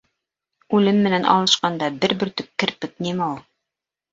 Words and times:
Үлем 0.77 1.01
менән 1.07 1.27
алышҡанда 1.33 1.91
бер 2.07 2.17
бөртөк 2.25 2.51
керпек 2.65 2.97
нимә 3.09 3.31
ул! 3.37 3.41